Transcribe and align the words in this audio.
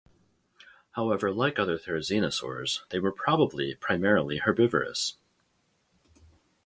However, 0.93 1.31
like 1.31 1.59
other 1.59 1.77
therizinosaurs, 1.77 2.81
they 2.89 2.97
were 2.97 3.11
probably 3.11 3.75
primarily 3.75 4.39
herbivorous. 4.39 5.17